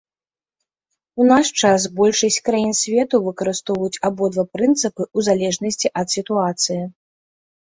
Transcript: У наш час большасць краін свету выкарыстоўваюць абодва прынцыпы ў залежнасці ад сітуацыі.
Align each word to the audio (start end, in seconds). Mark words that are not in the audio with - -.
У 1.23 1.25
наш 1.31 1.51
час 1.67 1.81
большасць 1.99 2.37
краін 2.47 2.73
свету 2.79 3.15
выкарыстоўваюць 3.27 4.01
абодва 4.11 4.47
прынцыпы 4.55 5.03
ў 5.05 5.19
залежнасці 5.29 5.87
ад 6.03 6.07
сітуацыі. 6.17 6.81